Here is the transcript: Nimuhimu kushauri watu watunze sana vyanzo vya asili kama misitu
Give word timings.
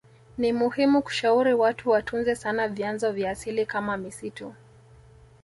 Nimuhimu 0.37 1.01
kushauri 1.01 1.53
watu 1.53 1.89
watunze 1.89 2.35
sana 2.35 2.67
vyanzo 2.67 3.11
vya 3.11 3.31
asili 3.31 3.65
kama 3.65 3.97
misitu 3.97 4.53